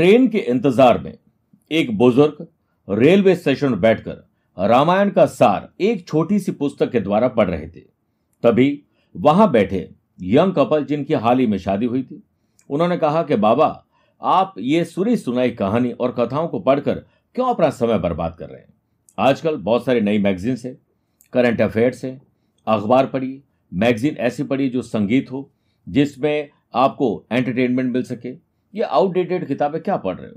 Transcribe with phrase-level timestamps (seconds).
[0.00, 1.18] Train के इंतज़ार में
[1.70, 2.46] एक बुज़ुर्ग
[2.88, 4.28] रेलवे स्टेशन बैठकर
[4.58, 7.80] रामायण का सार एक छोटी सी पुस्तक के द्वारा पढ़ रहे थे।
[8.42, 8.82] तभी
[9.16, 9.90] वहाँ बैठे
[10.22, 12.22] यंग कपल, जिनकी हाल ही में शादी हुई थी,
[12.70, 13.86] उन्होंने कहा कि, बाबा,
[14.22, 16.94] आप ये सुनी सुनाई कहानी और कथाओं को पढ़कर
[17.34, 18.74] क्यों अपना समय बर्बाद कर रहे हैं?
[19.18, 20.78] आजकल बहुत सारी नई मैगजीन्स है,
[21.32, 22.20] करंट अफेयर्स है,
[22.66, 23.42] अखबार पढ़िए,
[23.74, 25.50] मैगजीन ऐसी पढ़िए जो संगीत हो,
[25.88, 30.36] जिसमें आपको एंटरटेनमेंट मिल सके ये आउटडेटेड किताबें क्या पढ़ रहे हो?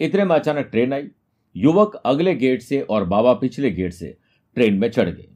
[0.00, 1.08] इतने में अचानक ट्रेन आई।
[1.56, 4.16] युवक अगले गेट से और बाबा पिछले गेट से
[4.56, 5.28] ट्रेन में चढ़ गए।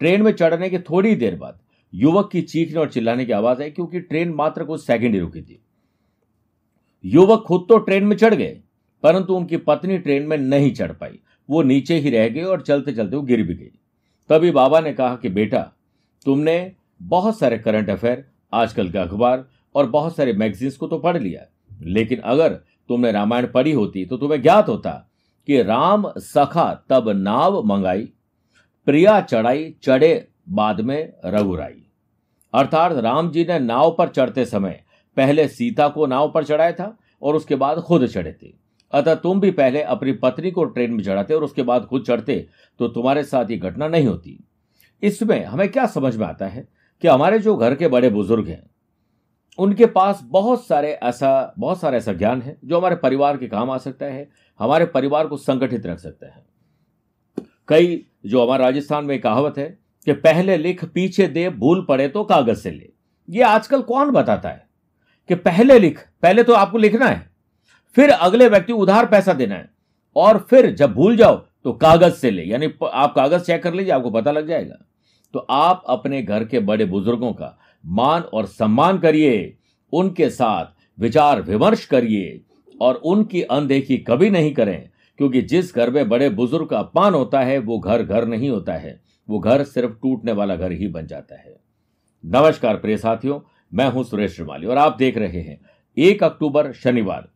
[0.00, 1.60] ट्रेन में चढ़ने के थोड़ी देर बाद
[1.92, 5.42] युवक की चीखने और चिल्लाने की आवाज़ आई क्योंकि ट्रेन मात्र कुछ सेकंड ही रुकी
[5.42, 5.60] थी।
[7.04, 8.58] युवक खुद तो ट्रेन में चढ़ गए,
[9.04, 12.92] परंतु उनकी पत्नी ट्रेन में नहीं चढ़ पाई। वो नीचे ही रह गई और चलते
[12.92, 13.70] चलते वो गिर भी गई।
[14.30, 15.60] तभी बाबा ने कहा कि बेटा,
[16.26, 21.16] तुमने बहुत सारे करंट अफेयर आजकल के अखबार और बहुत सारे मैगजीन्स को तो पढ़
[21.18, 21.46] लिया।
[21.84, 22.48] लेकिन अगर
[22.88, 24.90] तुमने रामायण पढ़ी होती तो तुम्हें ज्ञात होता
[25.48, 28.08] कि राम सखा तब नाव मंगाई,
[28.86, 31.82] प्रिया चढ़ाई, चढ़े बाद में रघुराई।
[32.54, 34.82] अर्थात राम जी ने नाव पर चढ़ते समय
[35.16, 38.52] पहले सीता को नाव पर चढ़ाया था और उसके बाद खुद चढ़े थे।
[38.92, 42.46] अतः तुम भी पहले अपनी पत्नी को ट्रेन में चढ़ाते और उसके बाद खुद चढ़ते
[42.80, 44.38] तो तुम्हारे साथ ये घटना नहीं होती।
[45.02, 46.66] इसमें हमें क्या समझ में आता है
[47.02, 48.62] कि हमारे जो घर के बड़े बुज़ुर्ग हैं
[49.58, 53.70] उनके पास बहुत सारे ऐसा, बहुत सारा ऐसा ज्ञान है जो हमारे परिवार के काम
[53.70, 54.28] आ सकता है,
[54.60, 56.44] हमारे परिवार को संगठित रख सकता है।
[57.68, 59.66] कई जो हमारे राजस्थान में कहावत है
[60.06, 62.92] कि पहले लिख, पीछे दे, भूल पड़े तो कागज़ से ले।
[63.28, 64.66] ये आजकल कौन बताता है
[65.30, 67.30] कि पहले लिख, पहले तो आपको लिखना है,
[67.96, 69.70] फिर अगले व्यक्ति उधार पैसा देना है,
[70.16, 73.92] और फिर जब भूल जाओ तो कागज़ से ले, यानी आप कागज़ चेक कर लीजिए,
[73.92, 74.84] आपको पता लग जाएगा।
[75.34, 79.56] तो आप अपने घर के बड़े बुज़ुर्गों का मान और सम्मान करिए,
[79.92, 82.40] उनके साथ विचार विमर्श करिए
[82.80, 84.88] और उनकी अनदेखी कभी नहीं करें,
[85.18, 88.72] क्योंकि जिस घर में बड़े बुज़ुर्ग का अपमान होता है, वो घर घर नहीं होता
[88.72, 91.60] है। वो घर सिर्फ़ टूटने वाला घर ही बन जाता है।
[92.24, 93.40] नमस्कार प्रिय साथियों,
[93.74, 95.60] मैं हूँ सुरेश श्रीमाली और आप देख रहे हैं
[95.96, 97.28] एक अक्टूबर शनिवार।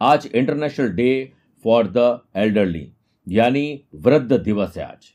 [0.00, 1.32] आज international day
[1.64, 2.88] for the elderly
[3.28, 5.12] यानी वृद्ध दिवस है आज।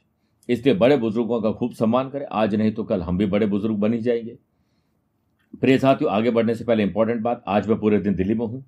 [0.50, 3.76] इसलिए बड़े बुज़ुर्गों का खूब सम्मान करें। आज नहीं तो कल हम भी बड़े बुज़ुर्ग
[3.76, 4.38] बन ही जाएँगे।
[5.54, 8.64] प्रिय साथियों, आगे बढ़ने से पहले इंपॉर्टेंट बात, आज मैं पूरे दिन दिल्ली में हूँ।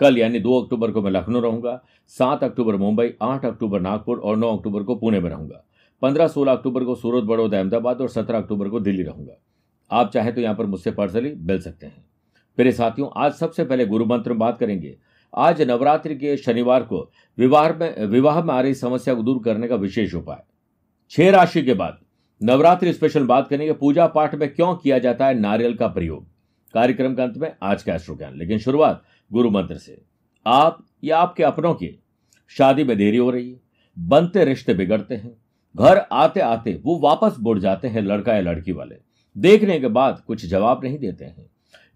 [0.00, 4.36] कल यानी दो अक्टूबर को मैं लखनऊ रहूँगा, सात अक्टूबर मुंबई, आठ अक्टूबर नागपुर और
[4.36, 5.62] नौ अक्टूबर को पुणे में रहूँगा।
[6.02, 9.40] पंद्रह सोलह अक्टूबर को सूरत, बड़ौदा, अहमदाबाद और सत्रह अक्टूबर को दिल्ली रहूँगा।
[9.90, 12.04] आप चाहे तो यहाँ पर मुझसे पर्सनली मिल सकते हैं।
[12.58, 14.96] मेरे साथियों, आज सबसे पहले गुरु मंत्र में बात करेंगे।
[15.34, 19.68] आज नवरात्रि के शनिवार को विवाह में विवाह में आ रही समस्या को दूर करने
[19.68, 20.42] का विशेष उपाय।
[21.10, 21.98] छह राशि के बाद
[22.42, 26.26] नवरात्रि स्पेशल बात करेंगे, पूजा पाठ में क्यों किया जाता है नारियल का प्रयोग?
[26.74, 29.02] कार्यक्रम के अंत में आज का एस्ट्रो ज्ञान लेकिन शुरुआत
[29.32, 30.02] गुरु मंत्र से।
[30.46, 32.02] आप या आपके अपनों की?
[32.48, 33.60] शादी में देरी हो रही है,
[33.98, 35.36] बनते रिश्ते बिगड़ते हैं,
[35.76, 38.96] घर आते आते वो वापस बुड़ जाते हैं लड़का या लड़की वाले।
[39.38, 41.46] देखने के बाद कुछ जवाब नहीं देते हैं।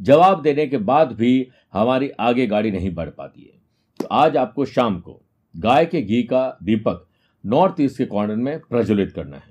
[0.03, 3.61] जवाब देने के बाद भी हमारी आगे गाड़ी नहीं बढ़ पाती है।
[4.01, 5.21] तो आज आपको शाम को
[5.57, 7.07] गाय के घी का दीपक
[7.47, 9.50] नॉर्थ ईस्ट के कॉर्नर में प्रज्वलित करना है।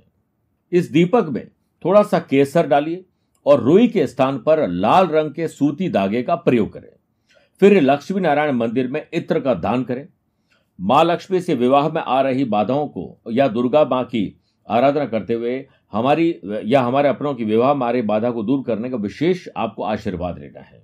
[0.71, 1.47] इस दीपक में
[1.85, 3.03] थोड़ा सा केसर डालिए
[3.45, 6.89] और रुई के स्थान पर लाल रंग के सूती धागे का प्रयोग करें।
[7.61, 10.07] फिर लक्ष्मी नारायण मंदिर में इत्र का दान करें।
[10.79, 15.33] माँ लक्ष्मी से विवाह में आ रही बाधाओं को या दुर्गा माँ की आराधना करते
[15.33, 16.29] हुए हमारी
[16.65, 19.83] या हमारे अपनों की विवाह में आ रही बाधा को दूर करने का विशेष आपको
[19.83, 20.83] आशीर्वाद लेना है।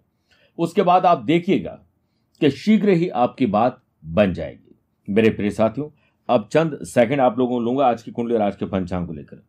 [0.57, 1.79] उसके बाद आप देखिएगा
[2.41, 4.75] कि शीघ्र ही आपकी बात बन जाएगी।
[5.07, 5.89] मेरे प्रिय साथियों,
[6.29, 9.13] अब चंद सेकंड आप लोगों को लूँगा आज की कुंडली और आज के पंचांग को
[9.13, 9.43] लेकर।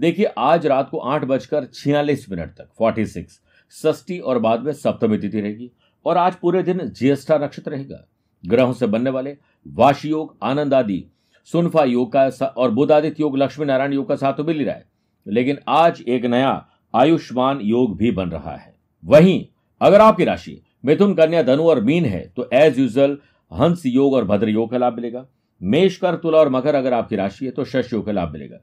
[0.00, 3.40] देखिए, आज रात को आठ बजकर छियालीस मिनट तक फोर्टी सिक्स
[3.72, 5.70] षष्ठी और बाद में सप्तमी तिथि रहेगी
[6.04, 8.06] और आज पूरे दिन ज्येष्ठा नक्षत्र रहेगा।
[8.44, 11.04] ग्रहों से बनने वाले वाश योग, आनंद आदि,
[11.44, 14.74] सुनफा योग का और बुधादित्य योग लक्ष्मी नारायण योग का साथ तो मिल ही रहा
[14.74, 14.86] है।
[15.26, 18.74] लेकिन आज एक नया आयुष्मान योग भी बन रहा है।
[19.04, 19.44] वहीं
[19.80, 23.18] अगर आपकी राशि मिथुन, कन्या, धनु और मीन है तो एज यूजल
[23.52, 25.26] हंस योग और भद्र योग का लाभ मिलेगा।
[25.60, 28.58] मेष कर तुला और मकर अगर आपकी राशि है तो शश योग का लाभ मिलेगा।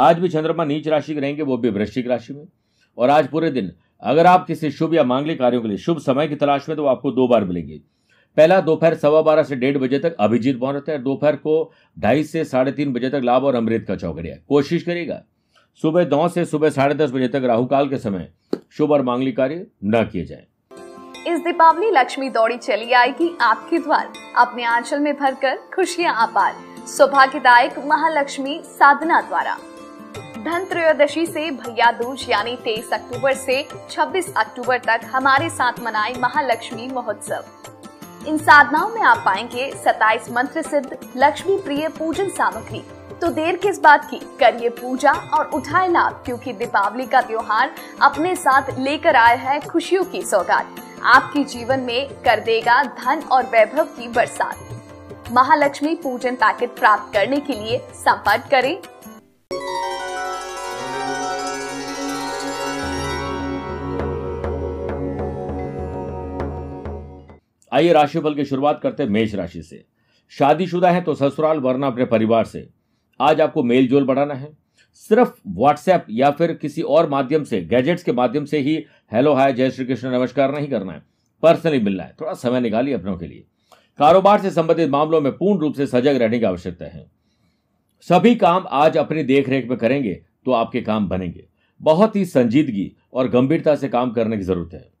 [0.00, 2.44] आज भी चंद्रमा नीच राशि के रहेंगे, वो भी वृश्चिक राशि में।
[2.98, 3.70] और आज पूरे दिन,
[4.02, 6.86] अगर आप किसी शुभ या मांगलिक कार्यों के लिए, शुभ समय की तलाश में तो
[6.86, 7.80] आपको दो बार मिलेंगे।
[8.36, 12.44] पहला, दोपहर सवा बारह से डेढ़ बजे तक अभिजीत मुहूर्त है। दोपहर को ढाई से
[12.44, 15.22] साढ़े तीन बजे तक लाभ और अमृत का चौकड़िया कोशिश करेगा
[15.82, 18.28] सुबह नौ से सुबह साढ़े दस बजे तक राहुकाल के समय
[18.70, 20.46] शुभ और मांगलिक कार्य न किए जाए।
[21.26, 26.54] इस दीपावली लक्ष्मी दौड़ी चली आएगी आपके द्वार। अपने आंचल में भरकर खुशियाँ अपार
[26.88, 29.56] सौभाग्यदायक महालक्ष्मी साधना द्वारा।
[30.44, 36.14] धन त्रयोदशी से भैया दूज, यानी तेईस अक्टूबर से 26 अक्टूबर तक हमारे साथ मनाए
[36.18, 37.44] महालक्ष्मी महोत्सव।
[38.28, 42.82] इन साधनाओं में आप पाएँगे 27 मंत्र सिद्ध, लक्ष्मी प्रिय पूजन सामग्री।
[43.20, 44.16] तो देर किस बात की?
[44.16, 50.04] करिए पूजा और उठाए लाभ, क्योंकि दीपावली का त्योहार अपने साथ लेकर आया है खुशियों
[50.04, 54.56] की सौगात। आपके जीवन में कर देगा धन और वैभव की बरसात।
[55.32, 58.78] महालक्ष्मी पूजन पैकेट प्राप्त करने के लिए संपर्क करें।
[67.72, 69.84] आइए राशिफल की शुरुआत करते हैं मेष राशि से।
[70.28, 72.68] शादीशुदा है तो ससुराल, वरना अपने परिवार से।
[73.20, 74.52] आज आपको मेल जोल बढ़ाना है।
[74.94, 78.76] सिर्फ़ व्हाट्सएप या फिर किसी और माध्यम से, गैजेट्स के माध्यम से ही
[79.12, 81.02] हेलो, हाय, जय श्री कृष्ण, नमस्कार नहीं करना है।
[81.42, 83.44] पर्सनली मिलना है। थोड़ा समय निकालिए अपनों के लिए।
[83.98, 87.10] कारोबार से संबंधित मामलों में पूर्ण रूप से सजग रहने की आवश्यकता है।
[88.00, 90.14] सभी काम आज अपनी देखरेख में करेंगे
[90.44, 91.44] तो आपके काम बनेंगे।
[91.80, 94.99] बहुत ही संजीदगी और गंभीरता से काम करने की ज़रूरत है।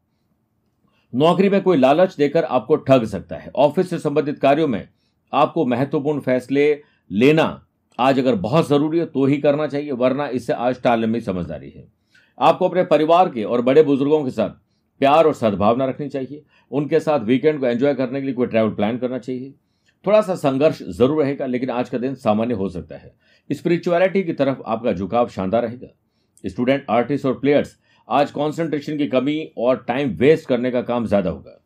[1.12, 4.86] नौकरी में कोई लालच देकर आपको ठग सकता है। ऑफ़िस से संबंधित कार्यों में
[5.32, 7.66] आपको महत्वपूर्ण फैसले लेना
[7.98, 11.70] आज अगर बहुत ज़रूरी है तो ही करना चाहिए, वरना इससे आज टालने में समझदारी
[11.70, 11.86] है।
[12.38, 14.50] आपको अपने परिवार के और बड़े बुज़ुर्गों के साथ
[15.00, 18.70] प्यार और सद्भावना रखनी चाहिए। उनके साथ वीकेंड को एंजॉय करने के लिए कोई ट्रैवल
[18.70, 19.54] प्लान करना चाहिए।
[20.04, 23.12] थोड़ा सा संघर्ष ज़रूर रहेगा, लेकिन आज का दिन सामान्य हो सकता है।
[23.50, 25.88] स्पिरिचुअलिटी की तरफ़ आपका झुकाव शानदार रहेगा।
[26.44, 27.76] स्टूडेंट आर्टिस्ट और प्लेयर्स
[28.10, 31.56] आज कंसंट्रेशन की कमी और टाइम वेस्ट करने का काम ज़्यादा होगा।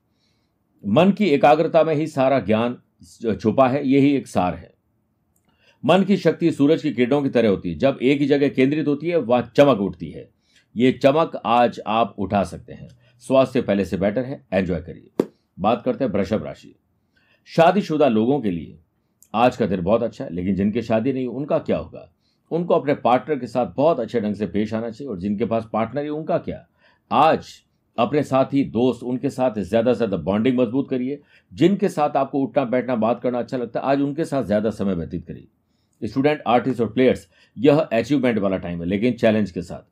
[0.85, 2.76] मन की एकाग्रता में ही सारा ज्ञान
[3.41, 4.73] छुपा है यही एक सार है।
[5.85, 8.87] मन की शक्ति सूरज की किरणों की तरह होती है। जब एक ही जगह केंद्रित
[8.88, 10.29] होती है, वह चमक उठती है।
[10.75, 12.88] ये चमक आज आप उठा सकते हैं।
[13.25, 15.26] स्वास्थ्य पहले से बेटर है एंजॉय करिए।
[15.58, 16.75] बात करते हैं वृषभ राशि।
[17.50, 18.79] शादीशुदा लोगों के लिए
[19.35, 22.11] आज का दिन बहुत अच्छा है, लेकिन जिनकी शादी नहीं, उनका क्या होगा?
[22.50, 25.69] उनको अपने पार्टनर के साथ बहुत अच्छे ढंग से पेश आना चाहिए। और जिनके पास
[25.73, 26.67] पार्टनर है, उनका क्या?
[27.11, 27.46] आज
[27.99, 31.20] अपने साथ, दोस्त, उनके साथ ज़्यादा से ज़्यादा बॉन्डिंग मज़बूत करिए।
[31.52, 34.94] जिनके साथ आपको उठना बैठना बात करना अच्छा लगता है, आज उनके साथ ज़्यादा समय
[34.94, 39.82] व्यतीत करिए। स्टूडेंट, आर्टिस्ट और प्लेयर्स, यह अचीवमेंट वाला टाइम है, लेकिन चैलेंज के साथ।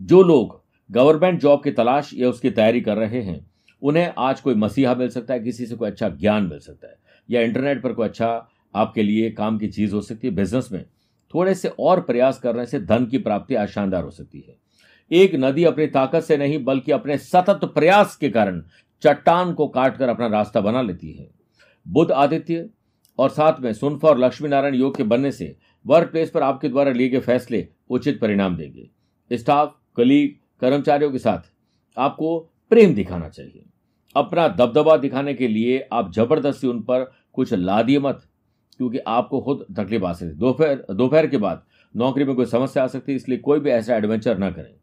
[0.00, 3.46] जो लोग गवर्नमेंट जॉब की तलाश या उसकी तैयारी कर रहे हैं,
[3.82, 6.96] उन्हें आज कोई मसीहा मिल सकता है, किसी से कोई अच्छा ज्ञान मिल सकता है।
[7.28, 8.28] या इंटरनेट पर कोई अच्छा
[8.74, 10.84] आपके लिए काम की चीज़ हो सकती है, बिज़नेस में।
[11.34, 14.56] थोड़े से और प्रयास करने से धन की प्राप्ति आज शानदार हो सकती है।
[15.10, 18.62] एक नदी अपनी ताकत से नहीं, बल्कि अपने सतत प्रयास के कारण
[19.02, 21.28] चट्टान को काटकर अपना रास्ता बना लेती है।
[21.86, 22.68] बुद्ध आदित्य
[23.18, 26.68] और साथ में सुनफा और लक्ष्मी नारायण योग के बनने से वर्क प्लेस पर आपके
[26.68, 31.50] द्वारा लिए गए फैसले उचित परिणाम देंगे। स्टाफ, कलीग, कर्मचारियों के साथ
[31.96, 32.38] आपको
[32.70, 33.64] प्रेम दिखाना चाहिए।
[34.16, 38.22] अपना दबदबा दिखाने के लिए आप ज़बरदस्ती उन पर कुछ ला दिए मत।
[38.78, 41.62] क्योंकि आपको खुद तकलीफ़ आ सकती है। दोपहर दोपहर के बाद
[41.94, 44.74] नौकरी में कोई समस्या आ सकती है, इसलिए कोई भी ऐसा एडवेंचर ना करें।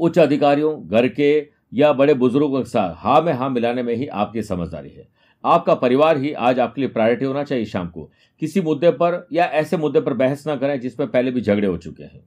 [0.00, 4.06] उच्च अधिकारियों, घर के या बड़े बुज़ुर्गों के साथ हाँ में हाँ मिलाने में ही
[4.06, 5.08] आपकी समझदारी है।
[5.44, 8.10] आपका परिवार ही आज आपके लिए प्रायोरिटी होना चाहिए शाम को।
[8.42, 11.76] किसी मुद्दे पर या ऐसे मुद्दे पर बहस ना करें जिसमें पहले भी झगड़े हो
[11.76, 12.24] चुके हैं।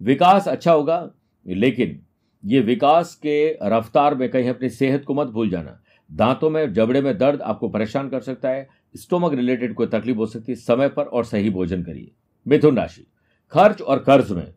[0.00, 1.10] विकास अच्छा होगा,
[1.46, 2.00] लेकिन
[2.44, 5.78] ये विकास के रफ्तार में कहीं अपनी सेहत को मत भूल जाना।
[6.10, 10.26] दांतों में, जबड़े में दर्द आपको परेशान कर सकता है स्टोमक रिलेटेड कोई तकलीफ़ हो
[10.26, 12.10] सकती है, समय पर और सही भोजन करिए।
[12.46, 13.06] मिथुन राशि,
[13.52, 14.52] खर्च और कर्ज में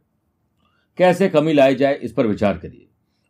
[0.98, 2.88] कैसे कमी लाई जाए, इस पर विचार करिए।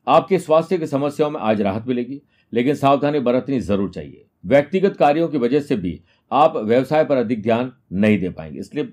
[0.08, 2.22] आपके स्वास्थ्य की समस्याओं में आज राहत मिलेगी,
[2.53, 6.00] लेकिन सावधानी बरतनी ज़रूर चाहिए। व्यक्तिगत कार्यों की वजह से भी
[6.32, 8.84] आप व्यवसाय पर अधिक ध्यान नहीं दे पाएँगे, इसलिए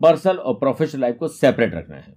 [0.00, 2.14] पर्सनल और प्रोफेशनल लाइफ को सेपरेट रखना है।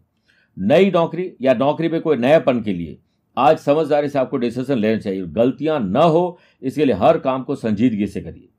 [0.58, 2.98] नई नौकरी या नौकरी में कोई नयापन के लिए
[3.38, 7.56] आज समझदारी से आपको डिसीज़न लेना चाहिए। गलतियाँ न हो, इसके लिए हर काम को
[7.56, 8.50] संजीदगी से करिए।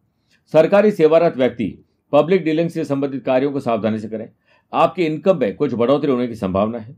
[0.53, 4.29] सरकारी सेवारत व्यक्ति पब्लिक डीलिंग से संबंधित कार्यों को सावधानी से करें।
[4.73, 6.97] आपकी इनकम में कुछ बढ़ोतरी होने की संभावना है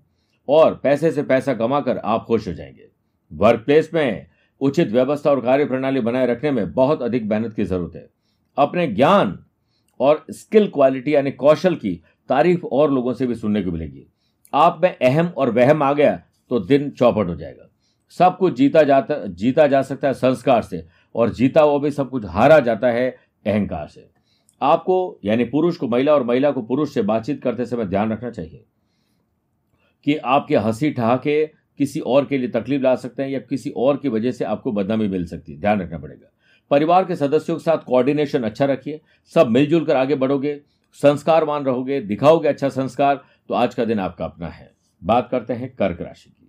[0.48, 2.88] और पैसे से पैसा कमाकर आप खुश हो जाएँगे।
[3.32, 4.26] वर्क प्लेस में
[4.60, 8.08] उचित व्यवस्था और कार्य प्रणाली बनाए रखने में बहुत अधिक मेहनत की ज़रूरत है।
[8.58, 9.38] अपने ज्ञान
[10.00, 14.06] और स्किल क्वालिटी यानी कौशल की तारीफ़ और लोगों से भी सुनने को मिलेगी।
[14.54, 17.66] आप में अहम और वहम आ गया तो दिन चौपट हो जाएगा।
[18.18, 22.10] सब कुछ जीता जाता, जीता जा सकता है संस्कार से और जीता वो भी सब
[22.10, 23.16] कुछ हारा जाता है
[23.46, 24.10] अहंकार से।
[24.62, 28.30] आपको, यानी पुरुष को महिला और महिला को पुरुष से बातचीत करते समय ध्यान रखना
[28.30, 28.64] चाहिए
[30.04, 31.46] कि आपके हँसी ठहाके
[31.78, 34.72] किसी और के लिए तकलीफ़ ला सकते हैं या किसी और की वजह से आपको
[34.72, 36.32] बदनामी मिल सकती है। ध्यान रखना पड़ेगा।
[36.70, 39.00] परिवार के सदस्यों के साथ कोऑर्डिनेशन अच्छा रखिए।
[39.34, 40.60] सब मिलजुल कर आगे बढ़ोगे,
[40.92, 44.72] संस्कारवान रहोगे, दिखाओगे अच्छा संस्कार तो आज का दिन आपका अपना है।
[45.04, 46.39] बात करते हैं कर्क राशि की।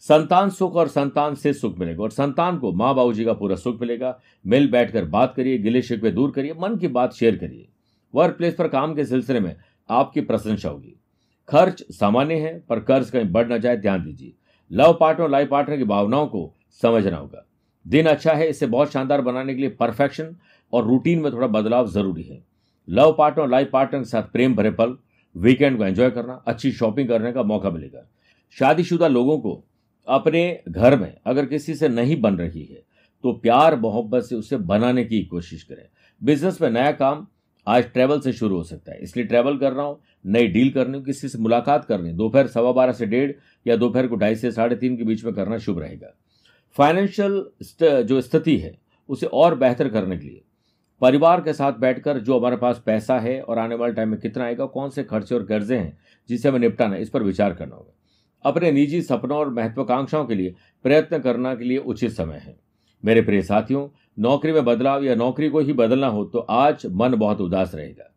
[0.00, 3.56] संतान सुख और संतान से सुख मिलेगा और संतान को माँ बाबू जी का पूरा
[3.56, 7.68] सुख मिलेगा। मिल बैठकर बात करिए, गिले शिकवे दूर करिए, मन की बात शेयर करिए।
[8.14, 9.56] वर्क प्लेस पर काम के सिलसिले में
[9.90, 10.94] आपकी प्रशंसा होगी।
[11.48, 14.32] खर्च सामान्य है, पर कर्ज कहीं बढ़ न जाए, ध्यान दीजिए।
[14.72, 17.44] लव पार्टनर और लाइफ पार्टनर की भावनाओं को समझना होगा।
[17.86, 20.36] दिन अच्छा है, इसे बहुत शानदार बनाने के लिए परफेक्शन
[20.72, 22.44] और रूटीन में थोड़ा बदलाव ज़रूरी है।
[22.88, 24.96] लव पार्टनर और लाइफ पार्टनर के साथ प्रेम भरे पल
[25.36, 28.06] वीकेंड को एंजॉय करना, अच्छी शॉपिंग करने का मौका मिलेगा।
[28.56, 29.64] शादीशुदा लोगों को
[30.08, 32.82] अपने घर में अगर किसी से नहीं बन रही है
[33.24, 35.84] तो प्यार मोहब्बत से उसे बनाने की कोशिश करें।
[36.20, 37.26] बिज़नेस में नया काम
[37.66, 40.84] आज ट्रैवल से शुरू हो सकता है, इसलिए ट्रैवल कर रहा हूँ, नई डील कर
[40.84, 43.32] करनी किसी से मुलाकात करनी दोपहर सवा बारह से डेढ़
[43.66, 46.14] या दोपहर को ढाई से साढ़े तीन के बीच में करना शुभ रहेगा।
[46.76, 47.44] फाइनेंशियल
[47.82, 48.74] जो स्थिति है,
[49.08, 50.42] उसे और बेहतर करने के लिए
[51.00, 54.44] परिवार के साथ बैठकर जो हमारे पास पैसा है और आने वाले टाइम में कितना
[54.44, 55.96] आएगा, कौन से खर्चे और कर्जे हैं,
[56.28, 57.92] जिसे हमें निपटाना है, इस पर विचार करना होगा।
[58.44, 60.54] अपने निजी सपनों और महत्वाकांक्षाओं के लिए
[60.84, 62.56] प्रयत्न करने के लिए उचित समय है।
[63.04, 67.14] मेरे प्रिय साथियों, नौकरी में बदलाव या नौकरी को ही बदलना हो तो आज मन
[67.14, 68.14] बहुत उदास रहेगा।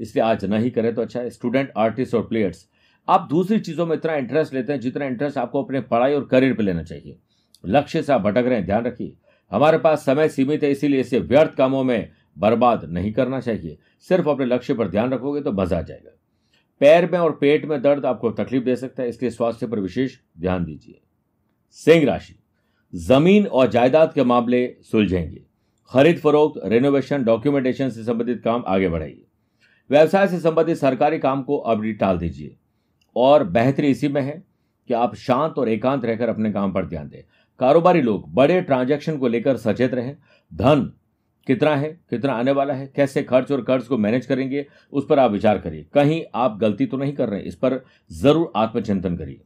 [0.00, 2.66] इसलिए आज नहीं करें तो अच्छा है, स्टूडेंट, आर्टिस्ट और प्लेयर्स,
[3.08, 6.54] आप दूसरी चीज़ों में इतना इंटरेस्ट लेते हैं जितना इंटरेस्ट आपको अपने पढ़ाई और करियर
[6.54, 7.18] पर लेना चाहिए।
[7.64, 9.12] लक्ष्य से आप भटक रहे हैं, ध्यान रखिए।
[9.52, 14.28] हमारे पास समय सीमित है, इसीलिए इसे व्यर्थ कामों में बर्बाद नहीं करना चाहिए। सिर्फ़
[14.28, 16.10] अपने लक्ष्य पर ध्यान रखोगे तो मज़ा आ जाएगा।
[16.82, 20.16] पैर में और पेट में दर्द आपको तकलीफ़ दे सकता है, इसलिए स्वास्थ्य पर विशेष
[20.40, 21.00] ध्यान दीजिए।
[21.70, 22.34] सिंह राशि,
[22.92, 25.42] ज़मीन और जायदाद के मामले सुलझेंगे।
[25.90, 29.24] खरीद फरोख्त रेनोवेशन डॉक्यूमेंटेशन से संबंधित काम आगे बढ़ाइए।
[29.90, 32.56] व्यवसाय से संबंधित सरकारी काम को अब टाल दीजिए।
[33.16, 34.42] और बेहतरी इसी में है
[34.88, 37.22] कि आप शांत और एकांत रहकर अपने काम पर ध्यान दें।
[37.60, 40.16] कारोबारी लोग बड़े ट्रांजैक्शन को लेकर सचेत रहें।
[40.54, 40.92] धन
[41.46, 45.18] कितना है, कितना आने वाला है, कैसे खर्च और कर्ज को मैनेज करेंगे, उस पर
[45.18, 47.80] आप विचार करिए। कहीं आप गलती तो नहीं कर रहे, इस पर
[48.10, 49.40] ज़रूर आत्मचिंतन करिए।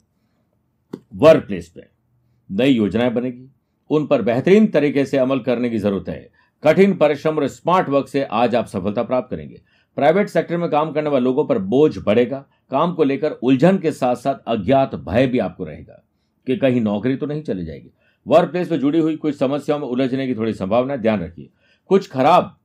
[1.14, 1.86] वर्क प्लेस पे
[2.50, 3.48] नई योजनाएँ बनेगी,
[3.90, 6.28] उन पर बेहतरीन तरीके से अमल करने की ज़रूरत है।
[6.62, 9.60] कठिन परिश्रम और स्मार्ट वर्क से आज आप सफलता प्राप्त करेंगे।
[9.96, 13.92] प्राइवेट सेक्टर में काम करने वाले लोगों पर बोझ बढ़ेगा, काम को लेकर उलझन के
[13.92, 16.02] साथ साथ अज्ञात भय भी आपको रहेगा
[16.46, 17.90] कि कहीं नौकरी तो नहीं चली जाएगी।
[18.26, 21.48] वर्क प्लेस में जुड़ी हुई कुछ समस्याओं में उलझने की थोड़ी संभावना ध्यान रखिए।
[21.90, 22.56] कुछ खराब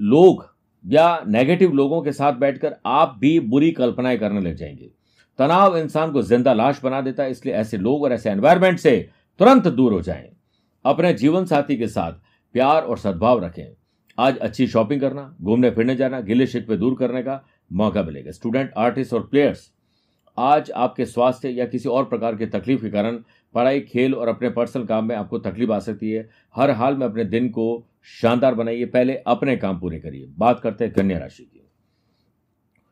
[0.00, 0.44] लोग
[0.84, 4.90] या नेगेटिव लोगों के साथ बैठकर आप भी बुरी कल्पनाएँ करने लग जाएँगे।
[5.38, 9.08] तनाव इंसान को ज़िंदा लाश बना देता है, इसलिए ऐसे लोग और ऐसे एनवायरमेंट से
[9.40, 10.28] तुरंत दूर हो जाएँ।
[10.84, 12.12] अपने जीवन साथी के साथ
[12.54, 13.66] प्यार और सद्भाव रखें।
[14.18, 17.42] आज अच्छी शॉपिंग करना, घूमने फिरने जाना, गिले शिकवे दूर करने का
[17.72, 19.70] मौका मिलेगा। स्टूडेंट आर्टिस्ट और प्लेयर्स
[20.38, 23.18] आज आपके स्वास्थ्य या किसी और प्रकार की तकलीफ़ के कारण
[23.54, 27.06] पढ़ाई, खेल और अपने पर्सनल काम में आपको तकलीफ़ आ सकती है। हर हाल में
[27.06, 31.42] अपने दिन को शानदार बनाइए, पहले अपने काम पूरे करिए। बात करते हैं कन्या राशि
[31.42, 31.62] की।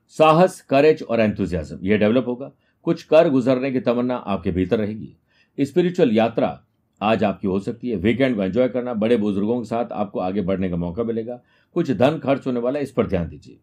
[0.09, 2.53] साहस करेज और एंथुजियाज्म यह डेवलप होगा।
[2.83, 5.17] कुछ कर गुजरने की तमन्ना आपके भीतर रहेगी।
[5.61, 6.65] स्पिरिचुअल यात्रा
[7.03, 10.41] आज आपकी हो सकती है। वीकेंड को एंजॉय करना, बड़े बुज़ुर्गों के साथ आपको आगे
[10.41, 11.41] बढ़ने का मौका मिलेगा।
[11.75, 13.59] कुछ धन खर्च होने वाला है, इस पर ध्यान दीजिए।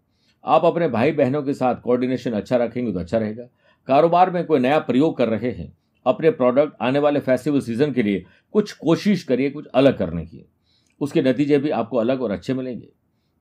[0.45, 3.43] आप अपने भाई बहनों के साथ कोऑर्डिनेशन अच्छा रखेंगे तो अच्छा रहेगा।
[3.87, 8.03] कारोबार में कोई नया प्रयोग कर रहे हैं। अपने प्रोडक्ट आने वाले फेस्टिवल सीज़न के
[8.03, 10.50] लिए कुछ कोशिश करिए, कुछ अलग करने की।
[11.01, 12.87] उसके नतीजे भी आपको अलग और अच्छे मिलेंगे।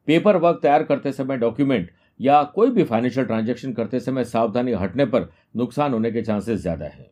[0.09, 1.91] पेपर वर्क तैयार करते समय डॉक्यूमेंट
[2.21, 6.87] या कोई भी फाइनेंशियल ट्रांजेक्शन करते समय सावधानी हटने पर नुकसान होने के चांसेस ज़्यादा
[6.87, 7.11] है।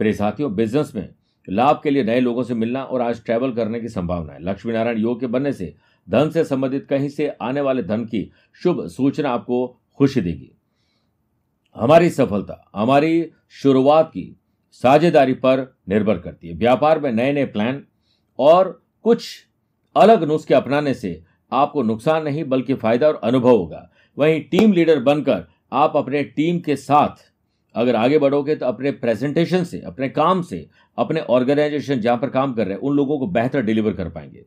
[0.00, 1.08] प्रिय साथियों, बिज़नेस में
[1.48, 4.72] लाभ के लिए नए लोगों से मिलना और आज ट्रैवल करने की संभावना है। लक्ष्मी
[4.72, 5.74] नारायण योग के बनने से
[6.08, 9.66] धन से संबंधित कहीं से आने वाले धन की शुभ सूचना आपको
[9.98, 10.50] खुशी देगी।
[11.76, 14.36] हमारी सफलता, हमारी शुरुआत की
[14.84, 17.82] साझेदारी पर निर्भर करती है। व्यापार में नए नए प्लान
[18.38, 19.28] और कुछ
[19.96, 21.22] अलग नुस्खे अपनाने से
[21.52, 26.58] आपको नुकसान नहीं, बल्कि फ़ायदा और अनुभव होगा। वहीं टीम लीडर बनकर आप अपने टीम
[26.58, 27.32] के साथ
[27.74, 32.54] अगर आगे बढ़ोगे तो अपने प्रेजेंटेशन से, अपने काम से, अपने ऑर्गेनाइजेशन जहाँ पर काम
[32.54, 34.44] कर रहे हैं, उन लोगों को बेहतर डिलीवर कर पाएँगे।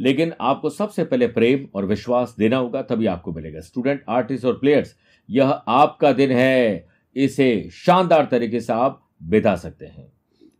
[0.00, 4.52] लेकिन आपको सबसे पहले प्रेम और विश्वास देना होगा, तभी आपको मिलेगा। स्टूडेंट, आर्टिस्ट और
[4.52, 4.96] प्लेयर्स,
[5.30, 10.12] यह आपका दिन है। इसे शानदार तरीके से आप बिता सकते हैं।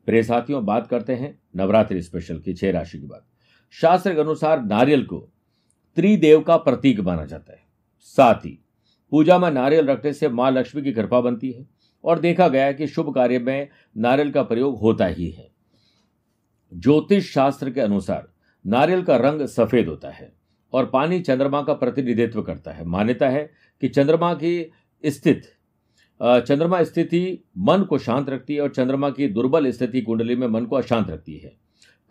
[0.06, 3.26] प्रिय साथियों, बात करते हैं नवरात्रि स्पेशल की छह राशि की बात।
[3.74, 5.18] शास्त्र के अनुसार नारियल को
[5.96, 7.60] त्रिदेव का प्रतीक माना जाता है।
[8.00, 8.58] साथ ही
[9.12, 11.66] पूजा में नारियल रखने से माँ लक्ष्मी की कृपा बनती है
[12.04, 15.50] और देखा गया है कि शुभ कार्य में नारियल का प्रयोग होता ही है।
[16.72, 18.28] ज्योतिष शास्त्र के अनुसार
[18.64, 20.32] नारियल का रंग सफ़ेद होता है
[20.72, 23.50] और पानी चंद्रमा का प्रतिनिधित्व करता है। मान्यता है
[23.82, 24.70] कि चंद्रमा की
[25.04, 25.42] स्थित
[26.20, 30.64] चंद्रमा स्थिति मन को शांत रखती है और चंद्रमा की दुर्बल स्थिति कुंडली में मन
[30.64, 31.61] को अशांत रखती है।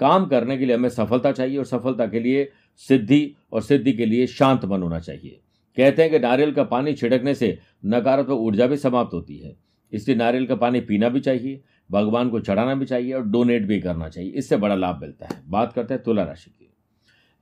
[0.01, 4.05] काम करने के लिए हमें सफलता चाहिए और सफलता के लिए सिद्धि और सिद्धि के
[4.05, 5.39] लिए शांत मन होना चाहिए।
[5.77, 9.55] कहते हैं कि नारियल का पानी छिड़कने से नकारात्मक ऊर्जा भी समाप्त होती है।
[9.91, 13.79] इसलिए नारियल का पानी पीना भी चाहिए, भगवान को चढ़ाना भी चाहिए और डोनेट भी
[13.81, 16.73] करना चाहिए। इससे बड़ा लाभ मिलता है। बात करते हैं तुला राशि की।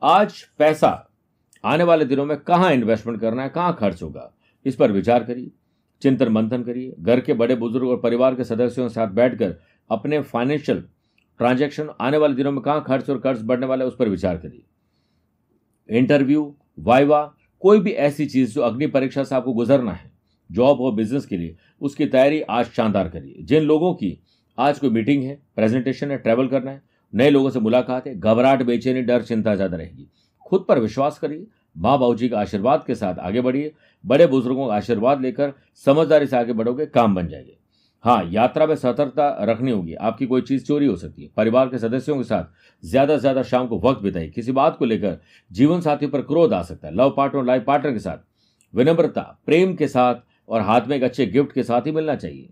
[0.01, 1.11] आज पैसा,
[1.65, 4.33] आने वाले दिनों में कहाँ इन्वेस्टमेंट करना है, कहाँ खर्च होगा?
[4.65, 5.51] इस पर विचार करिए,
[6.01, 9.55] चिंतन मंथन करिए। घर के बड़े बुज़ुर्ग और परिवार के सदस्यों के साथ बैठकर
[9.89, 10.83] अपने फाइनेंशियल
[11.39, 14.37] ट्रांजैक्शन आने वाले दिनों में कहाँ खर्च और कर्ज बढ़ने वाला है उस पर विचार
[14.37, 14.63] करिए।
[15.97, 20.11] इंटरव्यू, वाइवा, कोई भी ऐसी चीज़ जो अग्नि परीक्षा से आपको गुजरना है,
[20.51, 24.23] जॉब और बिज़नेस के लिए, उसकी तैयारी आज शानदार करिए। जिन लोगों की
[24.57, 26.81] आज कोई मीटिंग है, प्रेजेंटेशन है, ट्रैवल करना है,
[27.15, 30.09] नए लोगों से मुलाकात है, घबराहट, बेचैनी, डर, चिंता ज़्यादा रहेगी।
[30.47, 33.73] खुद पर विश्वास करिए माँ बाबू जी का आशीर्वाद के साथ आगे बढ़िए,
[34.05, 37.58] बड़े बुज़ुर्गों का आशीर्वाद लेकर समझदारी से आगे बढ़ोगे, काम बन जाएँगे।
[38.03, 41.77] हाँ यात्रा में सतर्कता रखनी होगी। आपकी कोई चीज़ चोरी हो सकती है। परिवार के
[41.77, 42.43] सदस्यों के साथ
[42.83, 45.17] ज़्यादा से ज़्यादा शाम को वक्त बिताइए। किसी बात को लेकर
[45.51, 48.17] जीवन साथी पर क्रोध आ सकता है। लव पार्टनर लाइफ पार्टनर के साथ
[48.73, 50.15] विनम्रता, प्रेम के साथ
[50.49, 52.49] और हाथ में एक अच्छे गिफ्ट के साथ ही मिलना चाहिए।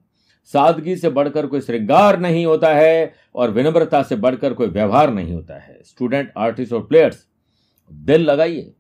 [0.54, 5.34] सादगी से बढ़कर कोई श्रृंगार नहीं होता है और विनम्रता से बढ़कर कोई व्यवहार नहीं
[5.34, 7.26] होता है। स्टूडेंट, आर्टिस्ट और प्लेयर्स,
[7.92, 8.74] दिल लगाइए।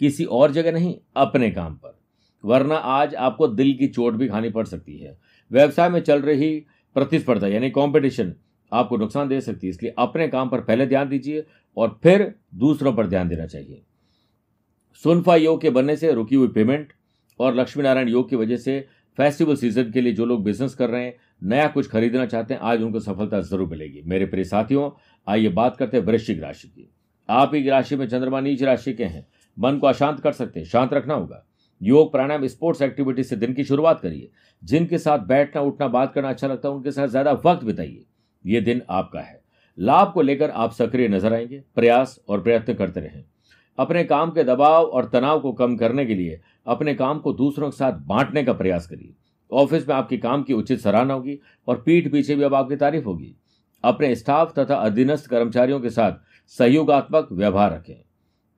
[0.00, 1.96] किसी और जगह नहीं, अपने काम पर।
[2.44, 5.16] वरना आज आपको दिल की चोट भी खानी पड़ सकती है।
[5.50, 6.54] व्यवसाय में चल रही
[6.96, 8.34] प्रतिस्पर्धा, यानी कॉम्पिटिशन
[8.72, 11.44] आपको नुकसान दे सकती है। इसलिए अपने काम पर पहले ध्यान दीजिए
[11.76, 13.82] और फिर दूसरों पर ध्यान देना चाहिए।
[15.04, 16.92] सुनफा योग के बनने से रुकी हुई पेमेंट
[17.40, 18.80] और लक्ष्मी नारायण योग की वजह से
[19.18, 22.60] फेस्टिवल सीज़न के लिए जो लोग बिज़नेस कर रहे हैं, नया कुछ खरीदना चाहते हैं,
[22.60, 24.90] आज उनको सफलता ज़रूर मिलेगी। मेरे प्रिय साथियों,
[25.26, 26.90] आइए बात करते हैं वृश्चिक राशि की।
[27.28, 29.26] आप ही राशि में चंद्रमा नीच राशि के हैं।
[29.58, 31.44] मन को अशांत कर सकते हैं, शांत रखना होगा।
[31.82, 34.30] योग, प्राणायाम स्पोर्ट्स एक्टिविटी से दिन की शुरुआत करिए।
[34.64, 38.04] जिनके साथ बैठना, उठना, बात करना अच्छा लगता है, उनके साथ ज़्यादा वक्त बिताइए।
[38.46, 39.40] ये दिन आपका है।
[39.78, 43.24] लाभ को लेकर आप सक्रिय नज़र आएँगे, प्रयास और प्रयत्न करते रहें।
[43.78, 47.70] अपने काम के दबाव और तनाव को कम करने के लिए अपने काम को दूसरों
[47.70, 49.14] के साथ बांटने का प्रयास करिए।
[49.52, 53.04] ऑफ़िस में आपके काम की उचित सराहना होगी और पीठ पीछे भी अब आपकी तारीफ़
[53.04, 53.34] होगी।
[53.84, 56.12] अपने स्टाफ तथा अधीनस्थ कर्मचारियों के साथ
[56.46, 58.04] सहयोगात्मक व्यवहार रखें।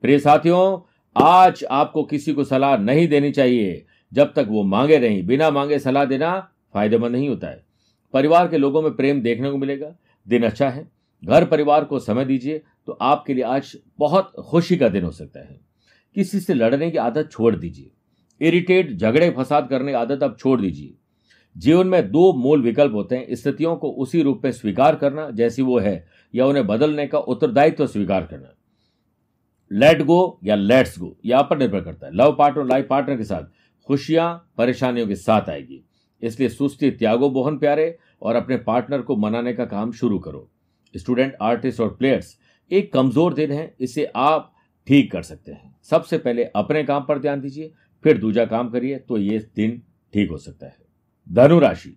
[0.01, 5.25] प्रिय साथियों आज आपको किसी को सलाह नहीं देनी चाहिए। जब तक वो मांगे नहीं,
[5.25, 7.63] बिना मांगे सलाह देना फ़ायदेमंद नहीं होता है।
[8.13, 9.95] परिवार के लोगों में प्रेम देखने को मिलेगा।
[10.27, 10.87] दिन अच्छा है।
[11.23, 15.39] घर परिवार को समय दीजिए तो आपके लिए आज बहुत खुशी का दिन हो सकता
[15.39, 15.59] है।
[16.15, 17.91] किसी से लड़ने की आदत छोड़ दीजिए।
[18.41, 20.93] इरिटेट, झगड़े, फसाद करने की आदत अब छोड़ दीजिए।
[21.57, 25.61] जीवन में दो मूल विकल्प होते हैं। स्थितियों को उसी रूप में स्वीकार करना, जैसी
[25.61, 28.53] वो है, या उन्हें बदलने का उत्तरदायित्व स्वीकार करना।
[29.71, 33.23] लेट गो या लेट्स गो यह पर निर्भर करता है। लव पार्टनर लाइफ पार्टनर के
[33.23, 33.43] साथ
[33.87, 35.83] खुशियाँ, परेशानियों के साथ आएगी।
[36.21, 40.49] इसलिए सुस्ती, त्यागो बोहन प्यारे, और अपने पार्टनर को मनाने का काम शुरू करो।
[40.95, 42.37] स्टूडेंट आर्टिस्ट और प्लेयर्स
[42.71, 44.53] एक कमज़ोर दिन है, इसे आप
[44.87, 47.71] ठीक कर सकते हैं। सबसे पहले अपने काम पर ध्यान दीजिए,
[48.03, 49.81] फिर दूजा काम करिए तो ये दिन
[50.13, 50.77] ठीक हो सकता है।
[51.29, 51.95] धनुराशि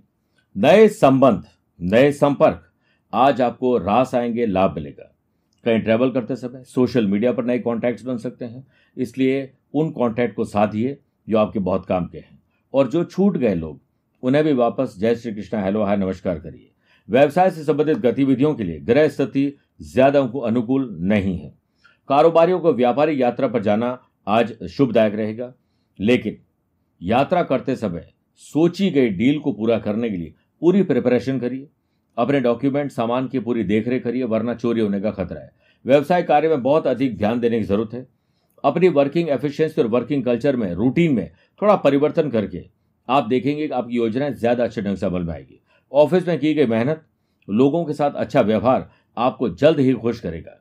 [0.57, 1.45] नए संबंध,
[1.81, 2.63] नए संपर्क,
[3.13, 5.14] आज आपको रास आएँगे, लाभ मिलेगा।
[5.65, 10.35] कहीं ट्रैवल करते समय सोशल मीडिया पर नए कॉन्टैक्ट्स बन सकते हैं। इसलिए उन कॉन्टैक्ट
[10.37, 10.99] को साधिए
[11.29, 12.39] जो आपके बहुत काम के हैं।
[12.75, 13.81] और जो छूट गए लोग,
[14.23, 16.71] उन्हें भी वापस जय श्री कृष्णा हेलो हाय नमस्कार करिए।
[17.09, 21.53] व्यवसाय से संबंधित गतिविधियों के लिए ग्रह स्थिति ज़्यादा को अनुकूल नहीं है।
[22.09, 25.53] कारोबारियों को व्यापारिक यात्रा पर जाना आज शुभदायक रहेगा।
[25.99, 26.37] लेकिन
[27.01, 28.09] यात्रा करते समय
[28.43, 31.69] सोची गई डील को पूरा करने के लिए पूरी प्रिपरेशन करिए।
[32.17, 35.53] अपने डॉक्यूमेंट सामान की पूरी देखरेख करिए, वरना चोरी होने का खतरा है।
[35.85, 38.07] व्यवसाय कार्य में बहुत अधिक ध्यान देने की ज़रूरत है।
[38.65, 41.31] अपनी वर्किंग एफिशिएंसी और वर्किंग कल्चर में रूटीन में
[41.63, 42.65] थोड़ा परिवर्तन करके
[43.09, 45.61] आप देखेंगे कि आपकी योजनाएँ ज़्यादा अच्छे ढंग से अमल में आएगी।
[45.93, 47.03] ऑफ़िस में की गई मेहनत
[47.49, 50.61] लोगों के साथ अच्छा व्यवहार आपको जल्द ही खुश करेगा।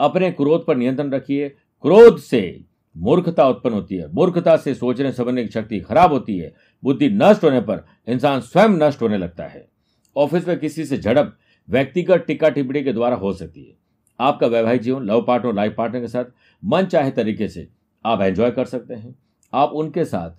[0.00, 1.48] अपने क्रोध पर नियंत्रण रखिए।
[1.84, 2.64] क्रोध से
[2.96, 7.44] मूर्खता उत्पन्न होती है। मूर्खता से सोचने समझने की शक्ति खराब होती है। बुद्धि नष्ट
[7.44, 9.66] होने पर इंसान स्वयं नष्ट होने लगता है।
[10.16, 11.36] ऑफ़िस में किसी से झड़प
[11.68, 13.74] व्यक्तिगत टिक्का टिप्पणी के द्वारा हो सकती है।
[14.20, 16.24] आपका वैवाहिक जीवन लव पार्टनर लाइफ पार्टनर के साथ
[16.62, 17.68] मन चाहे तरीके से
[18.04, 19.14] आप एंजॉय कर सकते हैं।
[19.52, 20.30] आप उनके साथ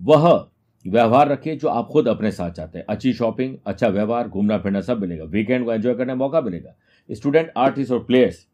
[0.00, 0.46] वह
[0.84, 4.80] व्यवहार रखिए जो आप खुद अपने साथ चाहते हैं। अच्छी शॉपिंग अच्छा व्यवहार, घूमना फिरना
[4.80, 6.74] सब मिलेगा। वीकेंड को एंजॉय करने का मौका मिलेगा।
[7.10, 8.46] स्टूडेंट आर्टिस्ट और प्लेयर्स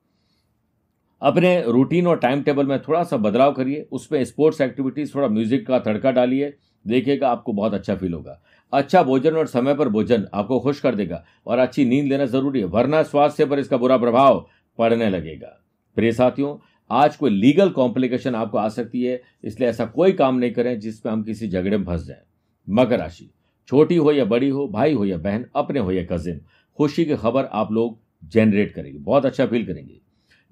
[1.22, 5.66] अपने रूटीन और टाइम टेबल में थोड़ा सा बदलाव करिए। उसमें स्पोर्ट्स एक्टिविटीज़ थोड़ा म्यूज़िक
[5.66, 6.52] का तड़का डालिए।
[6.84, 8.40] देखिएगा आपको बहुत अच्छा फील होगा।
[8.72, 12.60] अच्छा भोजन और समय पर भोजन आपको खुश कर देगा और अच्छी नींद लेना ज़रूरी
[12.60, 14.46] है, वरना स्वास्थ्य पर इसका बुरा प्रभाव
[14.78, 15.56] पड़ने लगेगा।
[15.96, 16.56] प्रिय साथियों,
[16.90, 21.12] आज कोई लीगल कॉम्प्लिकेशन आपको आ सकती है, इसलिए ऐसा कोई काम नहीं करें जिसमें
[21.12, 22.22] हम किसी झगड़े में फंस जाए।
[22.68, 23.30] मकर राशि,
[23.68, 26.40] छोटी हो या बड़ी हो, भाई हो या बहन, अपने हो या कजिन
[26.78, 30.00] खुशी की खबर आप लोग जनरेट करेंगे, बहुत अच्छा फील करेंगे।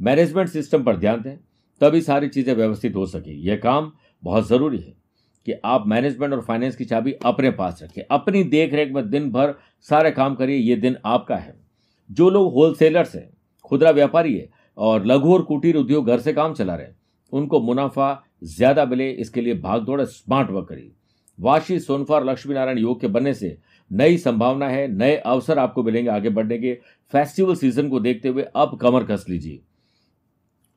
[0.00, 1.36] मैनेजमेंट सिस्टम पर ध्यान दें,
[1.80, 4.94] तभी सारी चीज़ें व्यवस्थित हो सके। यह काम बहुत ज़रूरी है।
[5.46, 9.30] कि आप मैनेजमेंट और फाइनेंस की चाबी अपने पास रखें। अपनी देख रेख में दिन
[9.30, 9.54] भर
[9.88, 11.54] सारे काम करिए, ये दिन आपका है।
[12.10, 13.28] जो लोग होलसेलर्स हैं,
[13.64, 14.48] खुदरा व्यापारी है
[14.78, 16.96] और लघु और कुटीर उद्योग घर से काम चला रहे हैं,
[17.32, 20.92] उनको मुनाफा ज़्यादा मिले, इसके लिए भाग दौड़ स्मार्ट वर्क करिए।
[21.38, 23.56] वाशी सोनफार लक्ष्मी नारायण योग के बनने से
[23.90, 26.74] नई संभावना है, नए अवसर आपको मिलेंगे आगे बढ़ने के।
[27.12, 29.60] फेस्टिवल सीज़न को देखते हुए अब कमर कस लीजिए।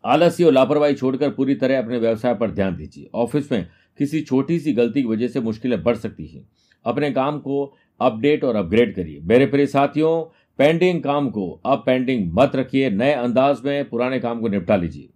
[0.04, 3.68] आलसी और लापरवाही छोड़कर पूरी तरह अपने व्यवसाय पर ध्यान दीजिए। ऑफ़िस में
[4.02, 6.48] किसी छोटी सी गलती की वजह से मुश्किलें बढ़ सकती हैं।
[6.86, 10.14] अपने काम को अपडेट और अपग्रेड करिए। मेरे प्रिय साथियों
[10.58, 15.10] पेंडिंग काम को अब पेंडिंग मत रखिए। नए अंदाज में पुराने काम को निपटा लीजिए।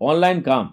[0.00, 0.70] ऑनलाइन काम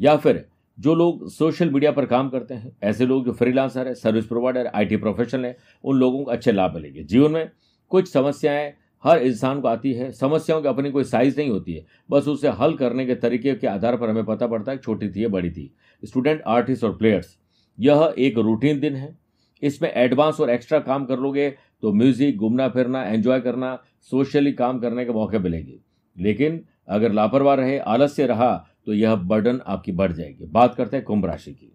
[0.00, 0.44] या फिर
[0.78, 4.66] जो लोग सोशल मीडिया पर काम करते हैं, ऐसे लोग जो फ्रीलांसर है सर्विस प्रोवाइडर
[4.66, 7.50] आईटी प्रोफेशनल है, उन लोगों को अच्छे लाभ मिलेंगे। जीवन में
[7.88, 11.84] कुछ समस्याएँ हर इंसान को आती है, समस्याओं की अपनी कोई साइज़ नहीं होती है।
[12.10, 15.22] बस उसे हल करने के तरीके के आधार पर हमें पता पड़ता है छोटी थी
[15.24, 15.70] या बड़ी थी।
[16.02, 17.36] स्टूडेंट आर्टिस्ट और प्लेयर्स
[17.78, 19.16] यह एक रूटीन दिन है।
[19.62, 21.50] इसमें एडवांस और एक्स्ट्रा काम कर लोगे
[21.82, 23.78] तो म्यूज़िक घूमना, फिरना एंजॉय करना
[24.10, 25.78] सोशली काम करने के मौके मिलेंगे।
[26.16, 28.54] लेकिन अगर लापरवाह रहे, आलस्य रहा
[28.86, 31.72] तो यह बर्डन आपकी बढ़ जाएगी। बात करते हैं कुंभ राशि की।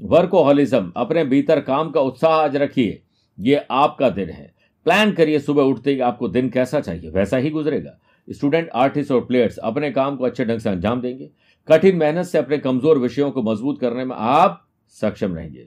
[0.00, 3.02] वर्कोहॉलिज्म अपने भीतर काम का उत्साह आज रखिए।
[3.38, 4.52] ये आपका दिन है।
[4.86, 9.24] प्लान करिए सुबह उठते ही आपको दिन कैसा चाहिए, वैसा ही गुजरेगा। स्टूडेंट आर्टिस्ट और
[9.24, 11.30] प्लेयर्स अपने काम को अच्छे ढंग से अंजाम देंगे।
[11.68, 14.64] कठिन मेहनत से अपने कमज़ोर विषयों को मज़बूत करने में आप
[14.96, 15.66] सक्षम रहेंगे।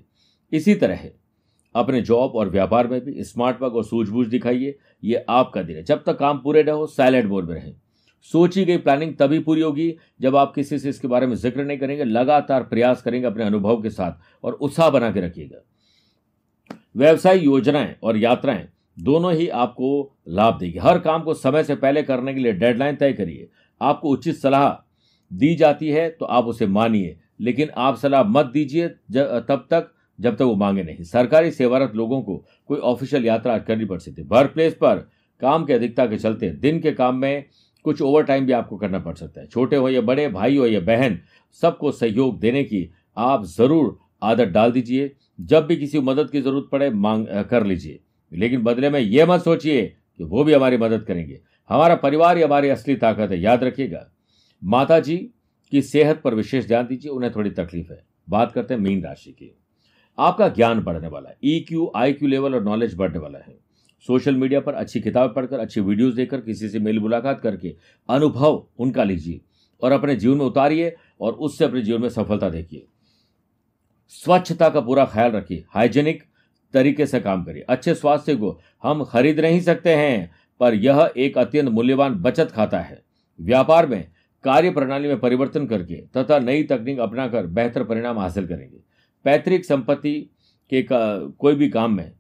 [0.51, 1.09] इसी तरह
[1.75, 5.83] अपने जॉब और व्यापार में भी स्मार्ट वर्क और सूझबूझ दिखाइए, ये आपका दिन है।
[5.83, 7.73] जब तक काम पूरे न हो साइलेंट मोड में रहें।
[8.31, 11.77] सोची गई प्लानिंग तभी पूरी होगी जब आप किसी से इसके बारे में ज़िक्र नहीं
[11.77, 15.63] करेंगे, लगातार प्रयास करेंगे अपने अनुभव के साथ और उत्साह बना के रखिएगा।
[16.95, 19.89] व्यवसाय योजनाएँ और यात्राएँ दोनों ही आपको
[20.29, 23.49] लाभ देगी। हर काम को समय से पहले करने के लिए डेडलाइन तय करिए।
[23.81, 24.69] आपको उचित सलाह
[25.31, 30.35] दी जाती है तो आप उसे मानिए। लेकिन आप सलाह मत दीजिए तब तक जब
[30.35, 32.35] तक वो मांगे नहीं। सरकारी सेवारत लोगों को
[32.69, 34.95] कोई ऑफिशियल यात्रा करनी पड़ सकती है। वर्क प्लेस पर
[35.41, 37.45] काम की अधिकता के चलते दिन के काम में
[37.85, 40.65] कुछ ओवर टाइम भी आपको करना पड़ सकता है। छोटे हो या बड़े, भाई हो
[40.67, 41.17] या बहन,
[41.63, 46.69] सबको सहयोग देने की आप ज़रूर आदत डाल दीजिए। जब भी किसी मदद की ज़रूरत
[46.71, 47.99] पड़े, मांग कर लीजिए।
[48.33, 52.43] लेकिन बदले में यह मत सोचिए कि वो भी हमारी मदद करेंगे। हमारा परिवार ही
[52.43, 54.11] हमारी असली ताकत है, याद रखिएगा।
[54.63, 55.17] माता जी
[55.71, 59.31] की सेहत पर विशेष ध्यान दीजिए, उन्हें थोड़ी तकलीफ़ है। बात करते हैं मीन राशि
[59.31, 59.57] की।
[60.19, 63.59] आपका ज्ञान बढ़ने वाला है E Q I Q level और नॉलेज बढ़ने वाला है।
[64.07, 67.75] सोशल मीडिया पर अच्छी किताब पढ़कर, अच्छी वीडियोस देखकर, किसी से मेल मुलाकात करके
[68.09, 69.41] अनुभव उनका लीजिए
[69.83, 72.85] और अपने जीवन में उतारिए और उससे अपने जीवन में सफलता देखिए।
[74.09, 76.23] स्वच्छता का पूरा ख्याल रखिए। हाइजेनिक
[76.73, 81.37] तरीके से काम करिए। अच्छे स्वास्थ्य को हम खरीद नहीं सकते हैं, पर यह एक
[81.37, 83.01] अत्यंत मूल्यवान बचत खाता है।
[83.39, 84.05] व्यापार में
[84.43, 88.77] कार्य प्रणाली में परिवर्तन करके तथा नई तकनीक अपनाकर बेहतर परिणाम हासिल करेंगे।
[89.25, 90.13] पैतृक संपत्ति
[90.71, 92.11] के कोई भी काम में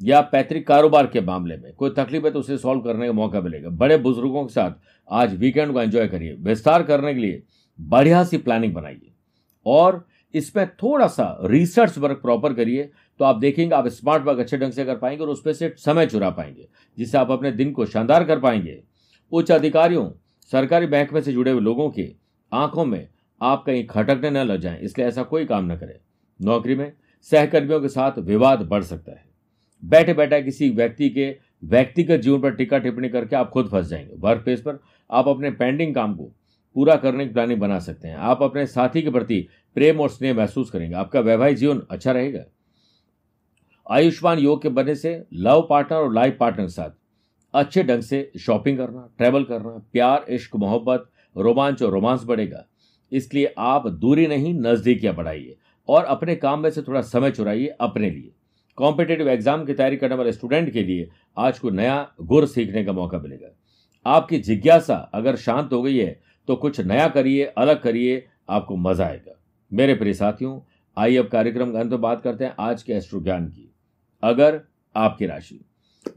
[0.00, 3.40] या पैतृक कारोबार के मामले में कोई तकलीफ़ है तो उसे सॉल्व करने का मौका
[3.40, 4.72] मिलेगा। बड़े बुज़ुर्गों के साथ
[5.08, 7.42] आज वीकेंड को एंजॉय करिए। विस्तार करने के लिए
[7.78, 9.12] बढ़िया सी प्लानिंग बनाइए
[9.66, 12.90] और इसमें थोड़ा सा रिसर्च वर्क प्रॉपर करिए।
[13.20, 15.74] तो आप देखेंगे, आप स्मार्ट वर्क अच्छे ढंग से कर पाएँगे और उस पर से
[15.78, 18.82] समय चुरा पाएँगे, जिससे आप अपने दिन को शानदार कर पाएँगे।
[19.32, 20.10] उच्च अधिकारियों,
[20.52, 22.14] सरकारी बैंक में से जुड़े हुए लोगों की
[22.52, 23.08] आँखों में
[23.40, 25.98] आप कहीं खटकने न लग जाएँ, इसलिए ऐसा कोई काम न करें।
[26.40, 29.24] नौकरी में सहकर्मियों के साथ विवाद बढ़ सकता है।
[29.84, 34.14] बैठे बैठे किसी व्यक्ति के व्यक्तिगत जीवन पर टिक्का टिप्पणी करके आप खुद फंस जाएँगे।
[34.18, 34.78] वर्क प्लेस पर
[35.10, 36.24] आप अपने पेंडिंग काम को
[36.76, 40.34] पूरा करने की प्लानिंग बना सकते हैं। आप अपने साथी के प्रति प्रेम और स्नेह
[40.34, 42.44] महसूस करेंगे। आपका वैवाहिक जीवन अच्छा रहेगा।
[43.88, 46.90] आयुष्मान योग के बनने से लव पार्टनर और लाइफ पार्टनर के साथ
[47.54, 52.64] अच्छे ढंग से शॉपिंग करना, ट्रैवल करना, प्यार, इश्क, मोहब्बत, रोमांच और रोमांस बढ़ेगा।
[53.12, 55.56] इसलिए आप दूरी नहीं, नजदीकियाँ बढ़ाइए
[55.88, 58.30] और अपने काम में से थोड़ा समय चुराइए अपने लिए।
[58.78, 62.92] कॉम्पिटेटिव एग्ज़ाम की तैयारी करने वाले स्टूडेंट के लिए आज को नया गुर सीखने का
[62.92, 63.48] मौका मिलेगा।
[64.06, 69.06] आपकी जिज्ञासा अगर शांत हो गई है तो कुछ नया करिए, अलग करिए, आपको मज़ा
[69.06, 69.34] आएगा।
[69.72, 70.60] मेरे प्रिय साथियों,
[70.96, 73.70] आइए अब कार्यक्रम का अंत बात करते हैं आज के एस्ट्रो ज्ञान की।
[74.22, 74.60] अगर
[74.96, 75.64] आपकी राशि।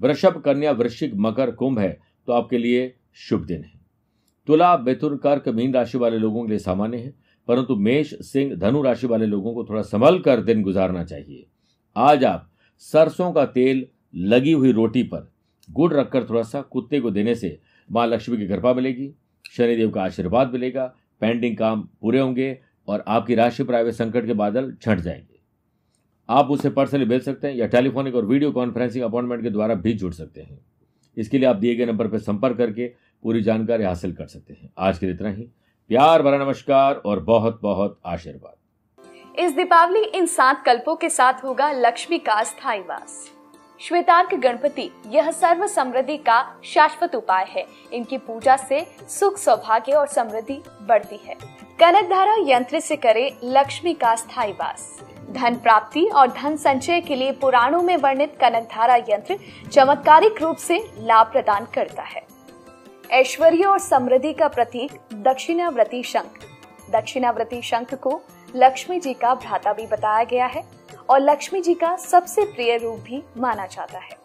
[0.02, 3.80] वृषभ, कन्या, वृश्चिक, मकर, कुंभ है तो आपके लिए शुभ दिन है।
[4.48, 7.14] तुला, मिथुन, कर्क, मीन राशि वाले लोगों के लिए सामान्य है,
[7.48, 11.46] परंतु मेष, सिंह, धनु राशि वाले लोगों को थोड़ा संभल कर दिन गुजारना चाहिए।
[11.96, 15.32] आज आप सरसों का तेल लगी हुई रोटी पर
[15.72, 17.60] गुड़ रखकर थोड़ा सा कुत्ते को देने से
[17.92, 19.14] माँ लक्ष्मी की कृपा मिलेगी,
[19.52, 24.34] शनिदेव का आशीर्वाद मिलेगा, पेंडिंग काम पूरे होंगे और आपकी राशि पर आए संकट के
[24.34, 25.31] बादल छंट जाएँगे।
[26.32, 29.94] आप उसे पर्सनली भेज सकते हैं या टेलीफोनिक और वीडियो कॉन्फ्रेंसिंग अपॉइंटमेंट के द्वारा भी
[29.94, 30.60] जुड़ सकते हैं।
[31.17, 32.88] इसके लिए आप दिए गए नंबर पर संपर्क करके
[33.24, 35.44] पूरी जानकारी हासिल कर सकते हैं। आज के लिए इतना ही।
[35.89, 41.72] प्यार भरा नमस्कार और बहुत बहुत आशीर्वाद। इस दीपावली इन सात कल्पों के साथ होगा
[41.72, 43.32] लक्ष्मी का स्थायी वास।
[43.80, 50.08] श्वेतार्क गणपति, यह सर्व समृद्धि का शाश्वत उपाय है। इनकी पूजा से सुख सौभाग्य और
[50.08, 51.36] समृद्धि बढ़ती है।
[51.82, 54.84] कनक धारा यंत्र से करे लक्ष्मी का स्थायी वास।
[55.30, 59.38] धन प्राप्ति और धन संचय के लिए पुराणों में वर्णित कनक धारा यंत्र
[59.72, 62.22] चमत्कारिक रूप से लाभ प्रदान करता है।
[63.12, 66.38] ऐश्वर्य और समृद्धि का प्रतीक दक्षिणाव्रती शंख।
[66.91, 68.22] दक्षिणाव्रती शंख को
[68.56, 70.63] लक्ष्मी जी का भ्राता भी बताया गया है
[71.10, 74.17] और लक्ष्मी जी का सबसे प्रिय रूप भी माना जाता है।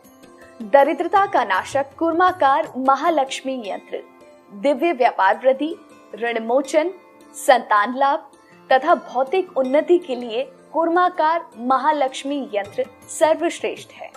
[0.63, 4.03] दरिद्रता का नाशक कुर्माकार महालक्ष्मी यंत्र।
[4.53, 5.75] दिव्य व्यापार वृद्धि,
[6.23, 6.93] ऋण मोचन
[7.37, 8.31] संतान लाभ
[8.71, 14.11] तथा भौतिक उन्नति के लिए कुर्माकार महालक्ष्मी यंत्र सर्वश्रेष्ठ है।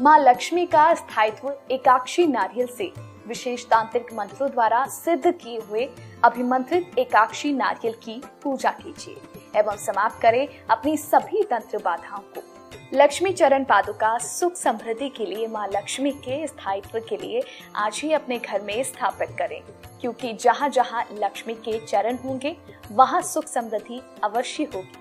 [0.00, 2.92] माँ लक्ष्मी का स्थायित्व एकाक्षी नारियल से
[3.26, 5.88] विशेष तांत्रिक मंत्रों द्वारा सिद्ध किए हुए
[6.24, 9.16] अभिमंत्रित एकाक्षी नारियल की पूजा कीजिए।
[9.56, 12.42] एवं समाप्त करें अपनी सभी तंत्र बाधाओं को।
[12.94, 17.42] लक्ष्मी चरण पादुका सुख समृद्धि के लिए, माँ लक्ष्मी के स्थायित्व के लिए
[17.76, 19.62] आज ही अपने घर में स्थापित करें।
[20.00, 22.56] क्योंकि जहाँ जहाँ लक्ष्मी के चरण होंगे,
[22.92, 24.98] वहाँ सुख समृद्धि अवश्य होगी।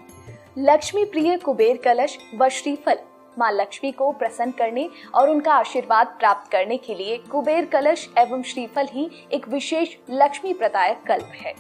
[0.58, 3.00] लक्ष्मी प्रिय कुबेर कलश व श्रीफल,
[3.40, 8.44] माँ लक्ष्मी को प्रसन्न करने और उनका आशीर्वाद प्राप्त करने के लिए कुबेर कलश एवं
[8.44, 11.54] श्रीफल ही एक विशेष लक्ष्मी प्रदायक कल्प है।